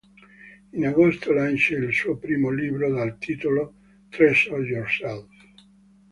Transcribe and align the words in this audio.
In 0.71 0.83
agosto 0.87 1.31
lancia 1.31 1.75
il 1.77 1.93
suo 1.93 2.17
primo 2.17 2.49
libro, 2.49 2.89
dal 2.91 3.19
titolo 3.19 3.75
"Treasure 4.09 4.65
Yourself". 4.67 5.29